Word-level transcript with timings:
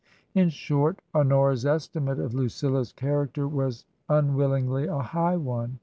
In 0.33 0.49
short, 0.49 0.99
Honora's 1.13 1.63
estimate 1.63 2.17
of 2.17 2.33
Lucilla's 2.33 2.91
character 2.91 3.47
was 3.47 3.85
unwillingly 4.09 4.87
a 4.87 4.97
high 4.97 5.37
one. 5.37 5.77